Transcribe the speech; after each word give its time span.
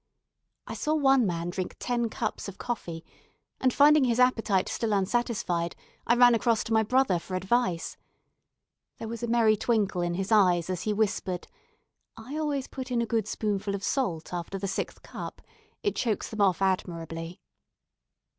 I 0.65 0.73
saw 0.73 0.95
one 0.95 1.27
man 1.27 1.51
drink 1.51 1.75
ten 1.77 2.09
cups 2.09 2.47
of 2.47 2.57
coffee; 2.57 3.05
and 3.59 3.71
finding 3.71 4.05
his 4.05 4.19
appetite 4.19 4.67
still 4.67 4.93
unsatisfied, 4.93 5.75
I 6.07 6.15
ran 6.15 6.33
across 6.33 6.63
to 6.63 6.73
my 6.73 6.81
brother 6.81 7.19
for 7.19 7.35
advice. 7.35 7.97
There 8.97 9.07
was 9.07 9.21
a 9.21 9.27
merry 9.27 9.55
twinkle 9.55 10.01
in 10.01 10.15
his 10.15 10.31
eyes 10.31 10.71
as 10.71 10.81
he 10.81 10.91
whispered, 10.93 11.47
"I 12.17 12.35
always 12.35 12.65
put 12.65 12.89
in 12.89 12.99
a 12.99 13.05
good 13.05 13.27
spoonful 13.27 13.75
of 13.75 13.83
salt 13.83 14.33
after 14.33 14.57
the 14.57 14.67
sixth 14.67 15.03
cup. 15.03 15.39
It 15.83 15.97
chokes 15.97 16.31
them 16.31 16.41
off 16.41 16.63
admirably." 16.63 17.39